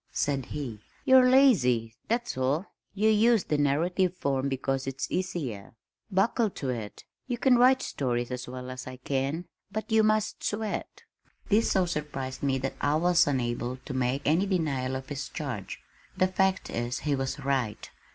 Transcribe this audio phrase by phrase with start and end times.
[0.11, 0.79] said he.
[1.05, 2.65] "You're lazy, that's all.
[2.95, 5.75] You use the narrative form because it's easier.
[6.09, 10.43] Buckle to it you can write stories as well as I can but you must
[10.43, 11.03] sweat!"
[11.49, 15.79] This so surprised me that I was unable to make any denial of his charge.
[16.17, 17.87] The fact is he was right.